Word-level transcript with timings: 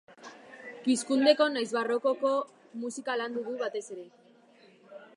Pizkundeko 0.85 1.47
nahiz 1.57 1.69
barrokoko 1.77 2.33
musika 2.87 3.19
landu 3.23 3.47
du, 3.51 3.57
batez 3.65 3.87
ere. 3.99 4.11